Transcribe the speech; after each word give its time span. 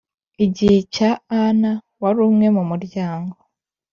gihe 0.55 0.77
cya 0.93 1.11
Ana 1.45 1.71
wari 2.01 2.19
umwe 2.27 2.47
mu 2.55 2.63
muryango 2.69 3.35